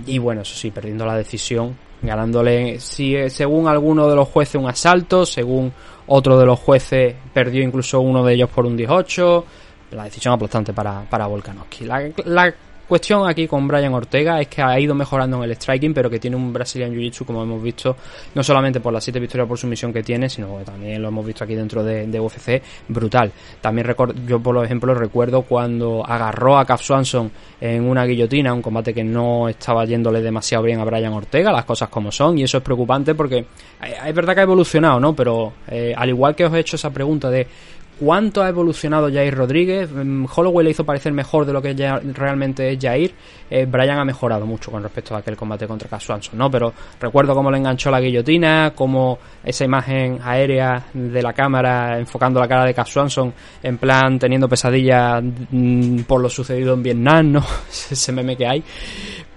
y, 0.06 0.18
bueno, 0.18 0.42
eso 0.42 0.54
sí, 0.54 0.70
perdiendo 0.70 1.06
la 1.06 1.16
decisión 1.16 1.74
ganándole, 2.00 2.78
si, 2.78 3.16
según 3.30 3.66
alguno 3.66 4.08
de 4.08 4.14
los 4.14 4.28
jueces, 4.28 4.56
un 4.56 4.68
asalto, 4.68 5.26
según 5.26 5.72
otro 6.06 6.38
de 6.38 6.46
los 6.46 6.58
jueces, 6.60 7.14
perdió 7.32 7.62
incluso 7.62 8.00
uno 8.00 8.24
de 8.24 8.34
ellos 8.34 8.50
por 8.50 8.66
un 8.66 8.76
18. 8.76 9.44
La 9.92 10.04
decisión 10.04 10.34
aplastante 10.34 10.72
para, 10.72 11.02
para 11.08 11.26
Volkanovski. 11.26 11.86
Cuestión 12.88 13.28
aquí 13.28 13.46
con 13.46 13.68
Brian 13.68 13.92
Ortega 13.92 14.40
es 14.40 14.48
que 14.48 14.62
ha 14.62 14.80
ido 14.80 14.94
mejorando 14.94 15.36
en 15.36 15.42
el 15.42 15.54
striking, 15.56 15.92
pero 15.92 16.08
que 16.08 16.18
tiene 16.18 16.36
un 16.36 16.50
Brazilian 16.54 16.90
Jiu-Jitsu, 16.90 17.26
como 17.26 17.42
hemos 17.42 17.62
visto, 17.62 17.94
no 18.34 18.42
solamente 18.42 18.80
por 18.80 18.94
las 18.94 19.04
siete 19.04 19.20
victorias 19.20 19.46
por 19.46 19.58
sumisión 19.58 19.92
que 19.92 20.02
tiene, 20.02 20.30
sino 20.30 20.56
que 20.56 20.64
también 20.64 21.02
lo 21.02 21.08
hemos 21.08 21.26
visto 21.26 21.44
aquí 21.44 21.54
dentro 21.54 21.84
de, 21.84 22.18
UFC, 22.18 22.62
brutal. 22.88 23.30
También 23.60 23.94
yo, 24.26 24.40
por 24.40 24.64
ejemplo, 24.64 24.94
recuerdo 24.94 25.42
cuando 25.42 26.02
agarró 26.02 26.56
a 26.56 26.64
Cap 26.64 26.80
Swanson 26.80 27.30
en 27.60 27.84
una 27.84 28.06
guillotina, 28.06 28.54
un 28.54 28.62
combate 28.62 28.94
que 28.94 29.04
no 29.04 29.50
estaba 29.50 29.84
yéndole 29.84 30.22
demasiado 30.22 30.64
bien 30.64 30.80
a 30.80 30.84
Brian 30.84 31.12
Ortega, 31.12 31.52
las 31.52 31.66
cosas 31.66 31.90
como 31.90 32.10
son, 32.10 32.38
y 32.38 32.44
eso 32.44 32.56
es 32.56 32.64
preocupante 32.64 33.14
porque 33.14 33.36
eh, 33.36 33.96
es 34.06 34.14
verdad 34.14 34.32
que 34.32 34.40
ha 34.40 34.44
evolucionado, 34.44 34.98
¿no? 34.98 35.14
Pero 35.14 35.52
eh, 35.68 35.92
al 35.94 36.08
igual 36.08 36.34
que 36.34 36.46
os 36.46 36.54
he 36.54 36.60
hecho 36.60 36.76
esa 36.76 36.90
pregunta 36.90 37.28
de 37.28 37.46
cuánto 37.98 38.42
ha 38.42 38.48
evolucionado 38.48 39.10
Jair 39.12 39.34
Rodríguez. 39.34 39.90
Mm, 39.90 40.26
Holloway 40.34 40.64
le 40.64 40.70
hizo 40.70 40.84
parecer 40.84 41.12
mejor 41.12 41.44
de 41.44 41.52
lo 41.52 41.62
que 41.62 41.74
realmente 42.14 42.72
es 42.72 42.78
Jair. 42.80 43.12
Eh, 43.50 43.66
Brian 43.66 43.98
ha 43.98 44.04
mejorado 44.04 44.46
mucho 44.46 44.70
con 44.70 44.82
respecto 44.82 45.14
a 45.14 45.18
aquel 45.18 45.36
combate 45.36 45.66
contra 45.66 45.88
Cass 45.88 46.08
¿no? 46.32 46.50
Pero 46.50 46.72
recuerdo 47.00 47.34
cómo 47.34 47.50
le 47.50 47.58
enganchó 47.58 47.90
la 47.90 48.00
guillotina, 48.00 48.72
cómo 48.74 49.18
esa 49.42 49.64
imagen 49.64 50.18
aérea 50.22 50.84
de 50.92 51.22
la 51.22 51.32
cámara 51.32 51.98
enfocando 51.98 52.40
la 52.40 52.48
cara 52.48 52.64
de 52.64 52.74
Cass 52.74 52.90
Swanson 52.90 53.32
en 53.62 53.78
plan 53.78 54.18
teniendo 54.18 54.48
pesadillas 54.48 55.22
mm, 55.50 56.00
por 56.00 56.20
lo 56.20 56.28
sucedido 56.28 56.74
en 56.74 56.82
Vietnam, 56.82 57.32
¿no? 57.32 57.40
ese 57.90 58.12
meme 58.12 58.36
que 58.36 58.46
hay. 58.46 58.64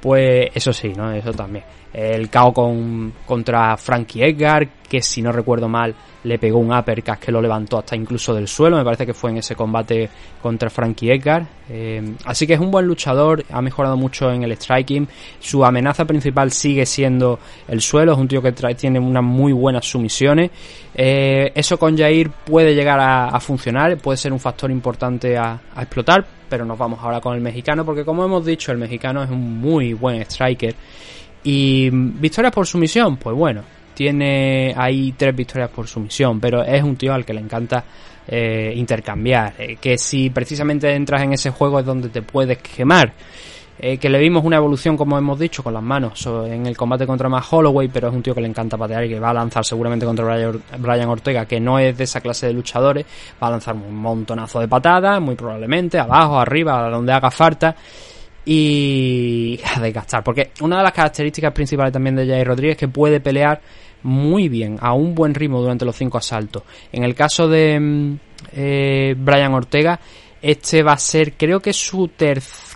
Pues 0.02 0.50
eso 0.54 0.74
sí, 0.74 0.94
¿no? 0.96 1.12
Eso 1.12 1.32
también. 1.32 1.64
El 1.94 2.30
KO 2.30 2.54
con, 2.54 3.14
contra 3.26 3.78
Frankie 3.78 4.24
Edgar, 4.24 4.68
que 4.90 5.02
si 5.02 5.22
no 5.22 5.32
recuerdo 5.32 5.68
mal 5.68 5.94
le 6.24 6.38
pegó 6.38 6.60
un 6.60 6.72
uppercut 6.72 7.18
que 7.18 7.32
lo 7.32 7.42
levantó 7.42 7.80
hasta 7.80 7.96
incluso 7.96 8.34
del 8.34 8.48
suelo, 8.48 8.78
me 8.78 8.84
parece 8.84 9.06
que 9.06 9.14
fue 9.14 9.32
en 9.32 9.38
ese 9.38 9.56
combate 9.56 10.10
contra 10.42 10.70
Frankie 10.70 11.12
Edgar. 11.12 11.46
Eh, 11.70 12.16
así 12.26 12.46
que 12.46 12.54
es 12.54 12.60
un 12.60 12.70
buen 12.70 12.86
luchador, 12.86 13.44
ha 13.50 13.62
mejorado 13.62 13.98
mucho 13.98 14.32
en 14.32 14.44
el 14.44 14.52
striking, 14.56 15.08
su 15.40 15.66
amenaza 15.66 16.06
principal 16.06 16.52
sigue 16.52 16.86
siendo 16.86 17.40
el 17.68 17.82
suelo, 17.82 18.14
es 18.14 18.18
un 18.20 18.28
tío 18.28 18.42
que 18.42 18.52
tiene 18.52 19.00
unas 19.00 19.24
muy 19.24 19.52
buenas 19.52 19.86
sumisiones. 19.86 20.52
Eh, 20.94 21.52
eso 21.56 21.78
con 21.78 21.98
Jair 21.98 22.30
puede 22.30 22.76
llegar 22.76 23.00
a, 23.02 23.40
funcionar, 23.40 23.98
puede 23.98 24.18
ser 24.18 24.32
un 24.32 24.40
factor 24.40 24.70
importante 24.70 25.38
a 25.38 25.60
explotar, 25.76 26.41
pero 26.52 26.66
nos 26.66 26.78
vamos 26.78 27.00
ahora 27.02 27.22
con 27.22 27.34
el 27.34 27.40
mexicano, 27.40 27.86
porque 27.86 28.04
como 28.04 28.26
hemos 28.26 28.46
dicho, 28.46 28.74
el 28.74 28.78
mexicano 28.78 29.24
es 29.24 29.30
un 29.30 29.62
muy 29.62 29.94
buen 29.94 30.22
striker. 30.24 30.76
Y 31.46 31.90
victorias 31.90 32.54
por 32.54 32.68
sumisión, 32.68 33.16
pues 33.16 33.34
bueno, 33.38 33.64
tiene 33.94 34.74
ahí 34.76 35.14
tres 35.16 35.34
victorias 35.34 35.70
por 35.70 35.88
sumisión, 35.88 36.42
pero 36.42 36.62
es 36.62 36.84
un 36.84 36.98
tío 36.98 37.14
al 37.14 37.24
que 37.24 37.34
le 37.34 37.40
encanta 37.40 37.86
eh, 38.28 38.74
intercambiar. 38.76 39.54
Eh, 39.58 39.78
que 39.80 39.98
si 39.98 40.30
precisamente 40.30 40.94
entras 40.94 41.22
en 41.22 41.32
ese 41.32 41.52
juego 41.52 41.80
es 41.80 41.86
donde 41.86 42.10
te 42.10 42.22
puedes 42.22 42.58
quemar. 42.58 43.14
Eh, 43.84 43.98
que 43.98 44.10
le 44.10 44.20
vimos 44.20 44.46
una 44.46 44.58
evolución, 44.58 44.96
como 44.96 45.18
hemos 45.18 45.40
dicho, 45.40 45.64
con 45.64 45.74
las 45.74 45.82
manos 45.82 46.24
en 46.28 46.68
el 46.68 46.78
combate 46.78 47.08
contra 47.08 47.28
Matt 47.28 47.46
Holloway, 47.50 47.88
pero 47.88 48.10
es 48.10 48.14
un 48.14 48.22
tío 48.22 48.36
que 48.36 48.42
le 48.42 48.48
encanta 48.48 48.78
patear 48.78 49.06
y 49.06 49.10
que 49.10 49.20
va 49.20 49.32
a 49.32 49.34
lanzar 49.34 49.66
seguramente 49.66 50.06
contra 50.06 50.52
Brian 50.78 51.10
Ortega, 51.10 51.48
que 51.48 51.60
no 51.60 51.80
es 51.80 51.98
de 51.98 52.04
esa 52.04 52.22
clase 52.22 52.46
de 52.46 52.54
luchadores, 52.54 53.08
va 53.42 53.48
a 53.48 53.50
lanzar 53.50 53.74
un 53.74 53.96
montonazo 53.96 54.60
de 54.60 54.68
patadas, 54.68 55.20
muy 55.20 55.34
probablemente, 55.34 55.98
abajo, 55.98 56.40
arriba, 56.40 56.92
donde 56.92 57.12
haga 57.12 57.32
falta 57.32 57.76
y 58.46 59.60
a 59.76 59.80
desgastar. 59.80 60.24
Porque 60.24 60.52
una 60.62 60.78
de 60.78 60.84
las 60.84 60.94
características 60.94 61.52
principales 61.52 61.92
también 61.92 62.16
de 62.16 62.28
Jair 62.28 62.46
Rodríguez 62.46 62.76
es 62.76 62.80
que 62.80 62.88
puede 62.88 63.20
pelear 63.20 63.62
muy 64.04 64.48
bien, 64.48 64.78
a 64.80 64.94
un 64.94 65.16
buen 65.16 65.34
ritmo 65.34 65.60
durante 65.60 65.86
los 65.86 65.96
cinco 65.96 66.20
asaltos. 66.20 66.62
En 66.92 67.04
el 67.04 67.16
caso 67.16 67.48
de 67.48 67.80
mm, 67.80 68.20
eh, 68.54 69.16
Brian 69.18 69.56
Ortega, 69.56 70.00
este 70.42 70.84
va 70.84 70.94
a 70.94 70.98
ser, 70.98 71.34
creo 71.34 71.60
que 71.60 71.74
su 71.74 72.10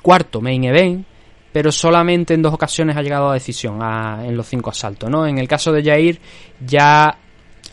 cuarto 0.05 0.39
main 0.39 0.63
event, 0.65 1.03
pero 1.51 1.71
solamente 1.71 2.35
en 2.35 2.43
dos 2.43 2.53
ocasiones 2.53 2.95
ha 2.95 3.01
llegado 3.01 3.31
a 3.31 3.33
decisión 3.33 3.79
en 3.81 4.38
los 4.38 4.45
cinco 4.45 4.69
asaltos, 4.69 5.09
¿no? 5.09 5.25
En 5.25 5.39
el 5.39 5.47
caso 5.47 5.71
de 5.71 5.83
Jair, 5.83 6.19
ya 6.63 7.17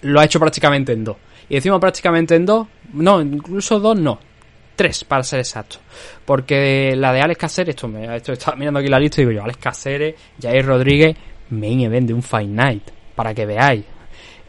lo 0.00 0.18
ha 0.18 0.24
hecho 0.24 0.40
prácticamente 0.40 0.94
en 0.94 1.04
dos. 1.04 1.18
Y 1.50 1.56
decimos 1.56 1.78
prácticamente 1.78 2.34
en 2.34 2.46
dos, 2.46 2.68
no, 2.94 3.20
incluso 3.20 3.78
dos 3.80 4.00
no, 4.00 4.18
tres 4.74 5.04
para 5.04 5.22
ser 5.22 5.40
exacto. 5.40 5.76
Porque 6.24 6.96
la 6.96 7.12
de 7.12 7.20
Alex 7.20 7.38
Caceres, 7.38 7.74
esto, 7.74 7.86
me, 7.86 8.16
esto 8.16 8.32
estaba 8.32 8.56
mirando 8.56 8.80
aquí 8.80 8.88
la 8.88 8.98
lista 8.98 9.20
y 9.20 9.26
digo 9.26 9.38
yo, 9.38 9.44
Alex 9.44 9.58
Caceres, 9.58 10.14
Jair 10.40 10.64
Rodríguez, 10.64 11.14
main 11.50 11.82
event 11.82 12.06
de 12.06 12.14
un 12.14 12.22
Fight 12.22 12.48
Night 12.48 12.90
para 13.14 13.34
que 13.34 13.44
veáis. 13.44 13.84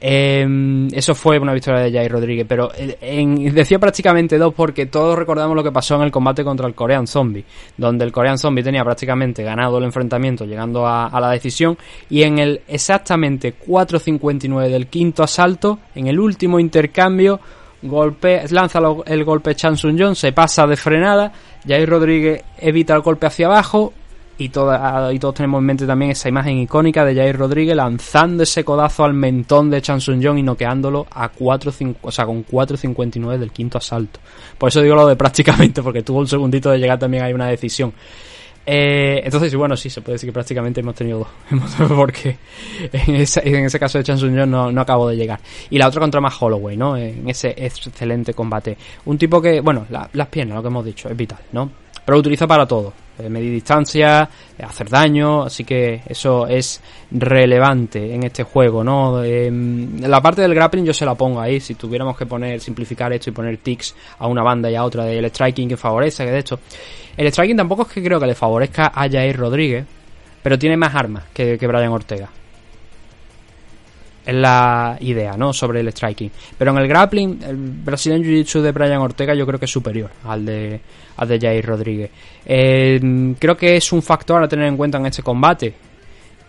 Em, 0.05 0.89
eso 0.93 1.15
fue 1.15 1.39
una 1.39 1.53
victoria 1.53 1.79
de 1.79 1.89
Jair 1.89 2.11
Rodríguez, 2.11 2.45
pero 2.45 2.69
en, 2.75 3.53
decía 3.55 3.79
prácticamente 3.79 4.37
dos 4.37 4.53
porque 4.53 4.87
todos 4.87 5.17
recordamos 5.17 5.55
lo 5.55 5.63
que 5.63 5.71
pasó 5.71 5.95
en 5.95 6.01
el 6.01 6.11
combate 6.11 6.43
contra 6.43 6.67
el 6.67 6.75
Korean 6.75 7.07
Zombie, 7.07 7.45
donde 7.77 8.03
el 8.03 8.11
Korean 8.11 8.37
Zombie 8.37 8.63
tenía 8.63 8.83
prácticamente 8.83 9.43
ganado 9.43 9.77
el 9.77 9.85
enfrentamiento 9.85 10.43
llegando 10.43 10.85
a, 10.85 11.09
la 11.21 11.29
decisión 11.29 11.77
y 12.09 12.23
en 12.23 12.37
el 12.39 12.61
exactamente 12.67 13.55
4.59 13.57 14.67
del 14.67 14.87
quinto 14.87 15.23
asalto, 15.23 15.79
en 15.95 16.07
el 16.07 16.19
último 16.19 16.59
intercambio, 16.59 17.39
golpe, 17.81 18.43
lanza 18.49 18.81
el 19.05 19.23
golpe 19.23 19.55
Chan 19.55 19.77
Sun 19.77 20.17
se 20.17 20.33
pasa 20.33 20.67
de 20.67 20.75
frenada, 20.75 21.31
Jair 21.65 21.87
Rodríguez 21.87 22.43
evita 22.59 22.93
el 22.93 23.03
golpe 23.03 23.27
hacia 23.27 23.45
abajo 23.45 23.93
y, 24.37 24.45
y 24.45 24.49
todos 24.49 25.33
tenemos 25.35 25.59
en 25.59 25.65
mente 25.65 25.85
también 25.85 26.11
esa 26.11 26.27
imagen 26.27 26.57
icónica 26.57 27.05
de 27.05 27.15
Jair 27.15 27.37
Rodríguez 27.37 27.75
lanzando 27.75 28.43
ese 28.43 28.63
codazo 28.63 29.03
al 29.03 29.13
mentón 29.13 29.69
de 29.69 29.81
Chan 29.81 30.01
Sun 30.01 30.37
y 30.37 30.43
noqueándolo 30.43 31.05
a 31.11 31.29
4, 31.29 31.71
o 32.01 32.11
sea, 32.11 32.25
con 32.25 32.45
4.59 32.45 33.37
del 33.37 33.51
quinto 33.51 33.77
asalto. 33.77 34.19
Por 34.57 34.69
eso 34.69 34.81
digo 34.81 34.95
lo 34.95 35.07
de 35.07 35.15
prácticamente, 35.15 35.83
porque 35.83 36.01
tuvo 36.01 36.19
un 36.19 36.27
segundito 36.27 36.71
de 36.71 36.79
llegar 36.79 36.97
también 36.97 37.23
hay 37.23 37.33
una 37.33 37.47
decisión. 37.47 37.93
Eh, 38.65 39.21
entonces, 39.25 39.53
bueno, 39.55 39.75
sí, 39.75 39.89
se 39.89 40.01
puede 40.01 40.13
decir 40.13 40.29
que 40.29 40.33
prácticamente 40.33 40.79
hemos 40.79 40.95
tenido 40.95 41.19
dos. 41.19 41.89
porque 41.89 42.37
en 42.91 43.15
ese, 43.15 43.41
en 43.47 43.65
ese 43.65 43.77
caso 43.77 43.97
de 43.97 44.03
Chan 44.03 44.17
Sun 44.17 44.33
no, 44.49 44.71
no 44.71 44.81
acabo 44.81 45.09
de 45.09 45.15
llegar. 45.15 45.39
Y 45.69 45.77
la 45.77 45.87
otra 45.87 45.99
contra 45.99 46.21
más 46.21 46.41
Holloway, 46.41 46.75
¿no? 46.75 46.97
En 46.97 47.29
ese 47.29 47.53
excelente 47.57 48.33
combate. 48.33 48.77
Un 49.05 49.17
tipo 49.17 49.41
que, 49.41 49.61
bueno, 49.61 49.85
las 49.89 50.27
piernas, 50.27 50.55
lo 50.55 50.61
que 50.63 50.67
hemos 50.69 50.85
dicho, 50.85 51.09
es 51.09 51.15
vital, 51.15 51.39
¿no? 51.51 51.69
Pero 52.05 52.15
lo 52.15 52.19
utiliza 52.19 52.47
para 52.47 52.65
todo 52.65 53.02
medir 53.29 53.51
distancia, 53.51 54.29
eh, 54.57 54.63
hacer 54.63 54.89
daño, 54.89 55.43
así 55.43 55.63
que 55.63 56.01
eso 56.07 56.47
es 56.47 56.81
relevante 57.11 58.13
en 58.13 58.23
este 58.23 58.43
juego, 58.43 58.83
¿no? 58.83 59.23
Em, 59.23 59.99
la 60.01 60.21
parte 60.21 60.41
del 60.41 60.55
grappling 60.55 60.85
yo 60.85 60.93
se 60.93 61.05
la 61.05 61.15
pongo 61.15 61.39
ahí, 61.39 61.59
si 61.59 61.75
tuviéramos 61.75 62.17
que 62.17 62.25
poner, 62.25 62.59
simplificar 62.59 63.13
esto 63.13 63.29
y 63.29 63.33
poner 63.33 63.57
tics 63.57 63.95
a 64.19 64.27
una 64.27 64.43
banda 64.43 64.69
y 64.69 64.75
a 64.75 64.83
otra 64.83 65.05
del 65.05 65.25
striking 65.29 65.69
que 65.69 65.77
favorece, 65.77 66.25
que 66.25 66.31
de 66.31 66.39
hecho, 66.39 66.59
el 67.15 67.31
striking 67.31 67.57
tampoco 67.57 67.83
es 67.83 67.89
que 67.89 68.03
creo 68.03 68.19
que 68.19 68.27
le 68.27 68.35
favorezca 68.35 68.91
a 68.93 69.09
Jair 69.09 69.37
Rodríguez, 69.37 69.85
pero 70.41 70.57
tiene 70.57 70.77
más 70.77 70.93
armas 70.95 71.23
que, 71.33 71.57
que 71.57 71.67
Brian 71.67 71.91
Ortega 71.91 72.29
es 74.25 74.33
la 74.33 74.97
idea, 75.01 75.35
¿no? 75.35 75.51
Sobre 75.51 75.81
el 75.81 75.91
striking. 75.91 76.31
Pero 76.57 76.71
en 76.71 76.77
el 76.77 76.87
grappling, 76.87 77.43
el 77.43 77.55
Brazilian 77.57 78.23
Jiu-Jitsu 78.23 78.61
de 78.61 78.71
Brian 78.71 79.01
Ortega 79.01 79.33
yo 79.33 79.45
creo 79.45 79.59
que 79.59 79.65
es 79.65 79.71
superior 79.71 80.09
al 80.25 80.45
de, 80.45 80.79
al 81.17 81.27
de 81.27 81.39
Jair 81.39 81.65
Rodríguez. 81.65 82.11
Eh, 82.45 83.35
creo 83.37 83.57
que 83.57 83.75
es 83.75 83.91
un 83.91 84.01
factor 84.01 84.41
a 84.41 84.47
tener 84.47 84.67
en 84.67 84.77
cuenta 84.77 84.97
en 84.97 85.07
este 85.07 85.23
combate. 85.23 85.73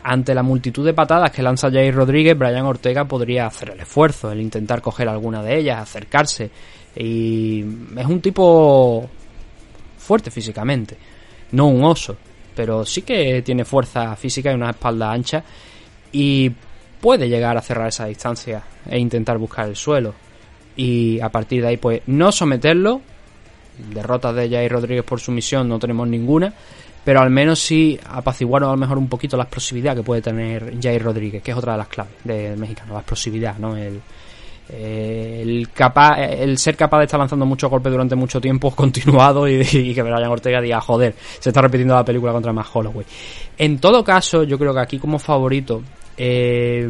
Ante 0.06 0.34
la 0.34 0.42
multitud 0.42 0.84
de 0.84 0.92
patadas 0.92 1.30
que 1.30 1.42
lanza 1.42 1.70
Jair 1.70 1.94
Rodríguez, 1.94 2.36
Brian 2.36 2.66
Ortega 2.66 3.06
podría 3.06 3.46
hacer 3.46 3.70
el 3.70 3.80
esfuerzo, 3.80 4.30
el 4.30 4.40
intentar 4.40 4.82
coger 4.82 5.08
alguna 5.08 5.42
de 5.42 5.58
ellas, 5.58 5.80
acercarse. 5.80 6.50
Y 6.94 7.64
es 7.96 8.06
un 8.06 8.20
tipo 8.20 9.08
fuerte 9.96 10.30
físicamente, 10.30 10.96
no 11.52 11.68
un 11.68 11.82
oso, 11.82 12.16
pero 12.54 12.84
sí 12.84 13.02
que 13.02 13.40
tiene 13.42 13.64
fuerza 13.64 14.14
física 14.14 14.52
y 14.52 14.54
una 14.54 14.70
espalda 14.70 15.10
ancha. 15.10 15.42
Y 16.12 16.52
puede 17.04 17.28
llegar 17.28 17.54
a 17.54 17.60
cerrar 17.60 17.88
esa 17.88 18.06
distancia 18.06 18.62
e 18.88 18.98
intentar 18.98 19.36
buscar 19.36 19.68
el 19.68 19.76
suelo. 19.76 20.14
Y 20.74 21.20
a 21.20 21.28
partir 21.28 21.60
de 21.60 21.68
ahí, 21.68 21.76
pues 21.76 22.00
no 22.06 22.32
someterlo. 22.32 23.02
Derrotas 23.92 24.34
de 24.34 24.48
Jair 24.48 24.72
Rodríguez 24.72 25.04
por 25.04 25.20
sumisión 25.20 25.68
no 25.68 25.78
tenemos 25.78 26.08
ninguna. 26.08 26.50
Pero 27.04 27.20
al 27.20 27.28
menos 27.28 27.58
sí 27.58 28.00
apaciguar 28.08 28.64
a 28.64 28.68
lo 28.68 28.76
mejor 28.78 28.96
un 28.96 29.10
poquito 29.10 29.36
la 29.36 29.42
explosividad 29.42 29.94
que 29.94 30.02
puede 30.02 30.22
tener 30.22 30.80
Jair 30.80 31.02
Rodríguez, 31.02 31.42
que 31.42 31.50
es 31.50 31.56
otra 31.58 31.72
de 31.72 31.78
las 31.78 31.88
claves 31.88 32.14
del 32.24 32.56
mexicano, 32.56 32.94
la 32.94 33.00
explosividad, 33.00 33.58
¿no? 33.58 33.76
El, 33.76 34.00
el, 34.70 35.68
capaz, 35.74 36.22
el 36.22 36.56
ser 36.56 36.74
capaz 36.74 37.00
de 37.00 37.04
estar 37.04 37.20
lanzando 37.20 37.44
muchos 37.44 37.68
golpes 37.68 37.92
durante 37.92 38.14
mucho 38.14 38.40
tiempo 38.40 38.70
continuado 38.74 39.46
y, 39.46 39.60
y 39.60 39.94
que 39.94 40.02
Brian 40.02 40.24
Ortega 40.24 40.58
diga, 40.62 40.80
joder, 40.80 41.14
se 41.38 41.50
está 41.50 41.60
repitiendo 41.60 41.94
la 41.94 42.02
película 42.02 42.32
contra 42.32 42.54
más 42.54 42.66
Holloway. 42.72 43.04
En 43.58 43.78
todo 43.78 44.02
caso, 44.02 44.44
yo 44.44 44.58
creo 44.58 44.72
que 44.72 44.80
aquí 44.80 44.98
como 44.98 45.18
favorito 45.18 45.82
eh, 46.16 46.88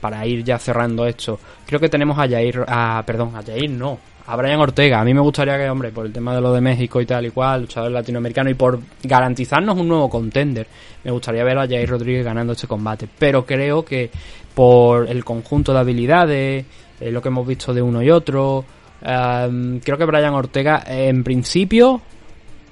para 0.00 0.26
ir 0.26 0.44
ya 0.44 0.58
cerrando 0.58 1.06
esto, 1.06 1.38
creo 1.66 1.80
que 1.80 1.88
tenemos 1.88 2.18
a 2.18 2.28
Jair, 2.28 2.64
a, 2.66 3.02
perdón, 3.06 3.32
a 3.36 3.42
Jair 3.42 3.70
no, 3.70 3.98
a 4.26 4.36
Brian 4.36 4.60
Ortega. 4.60 5.00
A 5.00 5.04
mí 5.04 5.12
me 5.12 5.20
gustaría 5.20 5.56
que, 5.58 5.68
hombre, 5.68 5.90
por 5.90 6.06
el 6.06 6.12
tema 6.12 6.34
de 6.34 6.40
lo 6.40 6.52
de 6.52 6.60
México 6.60 7.00
y 7.00 7.06
tal 7.06 7.26
y 7.26 7.30
cual, 7.30 7.62
luchador 7.62 7.90
latinoamericano 7.90 8.50
y 8.50 8.54
por 8.54 8.80
garantizarnos 9.02 9.76
un 9.76 9.88
nuevo 9.88 10.08
contender, 10.08 10.66
me 11.02 11.10
gustaría 11.10 11.44
ver 11.44 11.58
a 11.58 11.66
Jair 11.66 11.88
Rodríguez 11.88 12.24
ganando 12.24 12.52
este 12.54 12.66
combate. 12.66 13.08
Pero 13.18 13.44
creo 13.44 13.84
que 13.84 14.10
por 14.54 15.08
el 15.08 15.24
conjunto 15.24 15.72
de 15.72 15.78
habilidades, 15.78 16.64
eh, 17.00 17.10
lo 17.10 17.20
que 17.20 17.28
hemos 17.28 17.46
visto 17.46 17.74
de 17.74 17.82
uno 17.82 18.02
y 18.02 18.10
otro, 18.10 18.64
eh, 19.02 19.80
creo 19.84 19.98
que 19.98 20.04
Brian 20.04 20.34
Ortega, 20.34 20.82
en 20.86 21.22
principio, 21.22 22.00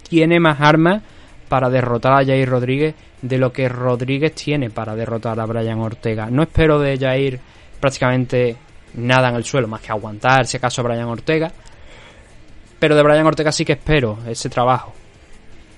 tiene 0.09 0.41
más 0.41 0.61
armas 0.61 1.03
para 1.49 1.69
derrotar 1.69 2.13
a 2.13 2.25
Jair 2.25 2.49
Rodríguez 2.49 2.95
de 3.23 3.39
lo 3.39 3.53
que 3.53 3.69
Rodríguez 3.69 4.35
tiene 4.35 4.69
para 4.69 4.95
derrotar 4.95 5.41
a 5.41 5.47
Brian 5.47 5.81
Ortega. 5.81 6.29
No 6.31 6.43
espero 6.43 6.79
de 6.79 6.99
Jair 6.99 7.41
prácticamente 7.81 8.57
nada 8.95 9.31
en 9.31 9.37
el 9.37 9.45
suelo, 9.45 9.69
más 9.69 9.81
que 9.81 9.93
aguantar 9.93 10.47
si 10.47 10.57
acaso 10.57 10.83
Brian 10.83 11.09
Ortega. 11.09 11.51
Pero 12.79 12.97
de 12.97 13.03
Brian 13.03 13.27
Ortega 13.27 13.53
sí 13.53 13.65
que 13.65 13.75
espero 13.75 14.19
ese 14.29 14.49
trabajo. 14.51 14.93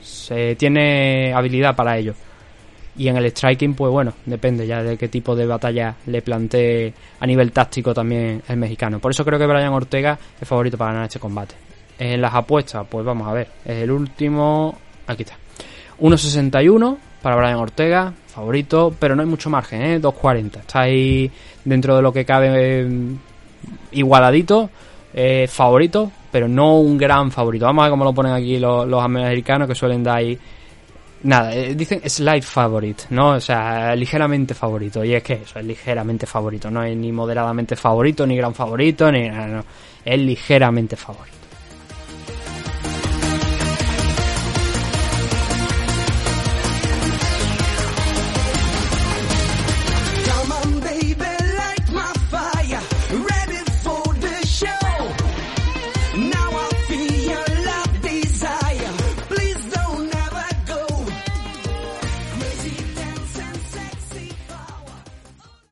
Se 0.03 0.57
tiene 0.57 1.33
habilidad 1.35 1.77
para 1.77 1.99
ello. 1.99 2.15
Y 2.97 3.09
en 3.09 3.17
el 3.17 3.31
striking, 3.31 3.75
pues 3.75 3.91
bueno, 3.91 4.15
depende 4.25 4.67
ya 4.67 4.83
de 4.83 4.97
qué 4.97 5.09
tipo 5.09 5.35
de 5.35 5.47
batalla 5.47 5.97
le 6.07 6.23
plantee 6.23 6.95
a 7.19 7.27
nivel 7.27 7.51
táctico 7.53 7.93
también 7.93 8.41
el 8.49 8.57
mexicano. 8.57 9.01
Por 9.01 9.11
eso 9.11 9.25
creo 9.25 9.39
que 9.39 9.47
Brian 9.47 9.73
Ortega 9.73 10.19
es 10.41 10.49
favorito 10.49 10.79
para 10.79 10.93
ganar 10.93 11.07
este 11.07 11.19
combate. 11.19 11.57
En 11.99 12.21
las 12.21 12.33
apuestas, 12.35 12.87
pues 12.89 13.05
vamos 13.05 13.29
a 13.29 13.33
ver. 13.33 13.49
Es 13.65 13.83
el 13.83 13.91
último. 13.91 14.79
Aquí 15.07 15.25
está. 15.25 15.37
1.61 16.01 16.97
para 17.25 17.37
Brian 17.37 17.57
Ortega, 17.57 18.13
favorito, 18.27 18.95
pero 18.99 19.17
no 19.17 19.23
hay 19.23 19.29
mucho 19.29 19.49
margen, 19.49 19.81
¿eh? 19.81 19.99
2.40. 19.99 20.61
Está 20.61 20.83
ahí 20.83 21.31
dentro 21.65 21.97
de 21.97 22.03
lo 22.03 22.13
que 22.13 22.27
cabe 22.27 22.83
eh, 22.83 22.89
igualadito. 23.93 24.69
Eh, 25.17 25.47
favorito, 25.49 26.11
pero 26.31 26.49
no 26.49 26.81
un 26.81 26.99
gran 26.99 27.31
favorito. 27.31 27.65
Vamos 27.65 27.83
a 27.83 27.85
ver 27.87 27.91
cómo 27.93 28.05
lo 28.05 28.13
ponen 28.13 28.33
aquí 28.33 28.59
los, 28.59 28.87
los 28.87 29.03
americanos 29.03 29.69
que 29.69 29.75
suelen 29.75 30.03
dar 30.03 30.19
ahí. 30.19 30.37
Nada, 31.23 31.55
eh, 31.55 31.75
dicen 31.75 32.03
slight 32.05 32.43
favorite, 32.43 33.05
¿no? 33.11 33.31
O 33.31 33.41
sea, 33.41 33.97
ligeramente 33.97 34.53
favorito. 34.53 35.03
Y 35.05 35.15
es 35.15 35.23
que 35.23 35.35
eso, 35.35 35.61
es 35.61 35.65
ligeramente 35.65 36.27
favorito. 36.27 36.71
No 36.71 36.83
es 36.83 36.95
ni 36.97 37.11
moderadamente 37.11 37.75
favorito, 37.77 38.27
ni 38.27 38.37
gran 38.37 38.55
favorito, 38.55 39.11
ni 39.11 39.29
nada, 39.29 39.47
no. 39.47 39.65
Es 40.05 40.19
ligeramente 40.19 40.97
favorito. 40.97 41.44